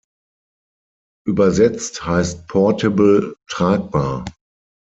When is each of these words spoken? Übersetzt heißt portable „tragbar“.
Übersetzt 1.27 2.07
heißt 2.07 2.47
portable 2.47 3.35
„tragbar“. 3.47 4.25